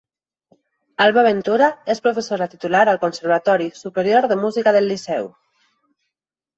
Alba 1.05 1.23
Ventura 1.27 1.67
és 1.95 2.01
professora 2.09 2.49
titular 2.55 2.83
al 2.95 3.01
Conservatori 3.05 3.71
Superior 3.85 4.33
de 4.35 4.43
Música 4.45 4.79
del 4.81 4.93
Liceu. 4.95 5.33